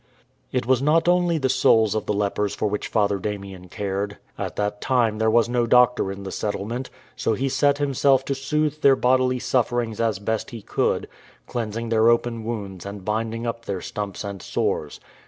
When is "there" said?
5.19-5.29